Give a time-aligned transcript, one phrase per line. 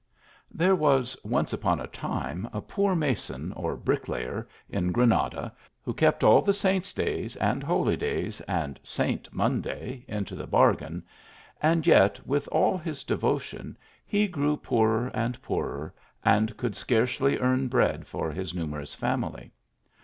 [0.51, 6.23] There was once upon a time a poor mason, or bricklayer in Granada, who kept
[6.23, 11.03] all the saints days and holydays, and saint Monday into the bargain,
[11.61, 15.93] and yet, with all his devotion, he grew poorer and poorer,
[16.25, 19.51] and could scarcely earn bread for his numer ous family.